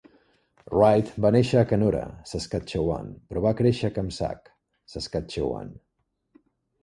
Wright 0.75 1.09
va 1.25 1.31
néixer 1.35 1.59
a 1.59 1.65
Canora, 1.71 1.99
Saskatchewan, 2.31 3.11
però 3.33 3.43
va 3.47 3.53
créixer 3.61 3.87
a 3.89 3.95
Kamsack, 3.99 4.49
Saskatchewan. 4.95 5.69